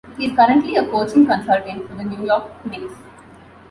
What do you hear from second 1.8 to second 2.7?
for the New York